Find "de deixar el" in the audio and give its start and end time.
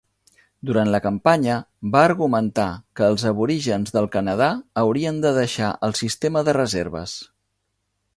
5.27-5.95